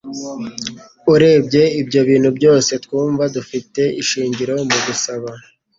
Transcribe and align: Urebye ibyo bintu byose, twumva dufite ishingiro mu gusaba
Urebye 1.13 1.63
ibyo 1.81 2.01
bintu 2.09 2.29
byose, 2.37 2.71
twumva 2.83 3.23
dufite 3.35 3.81
ishingiro 4.01 4.53
mu 4.69 4.77
gusaba 4.85 5.29